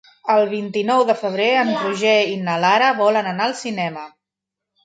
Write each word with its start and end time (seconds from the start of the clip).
El 0.35 0.39
vint-i-nou 0.53 1.03
de 1.09 1.15
febrer 1.19 1.49
en 1.63 1.69
Roger 1.83 2.15
i 2.31 2.39
na 2.49 2.57
Lara 2.65 2.89
volen 3.05 3.31
anar 3.35 3.47
al 3.49 3.55
cinema. 3.63 4.09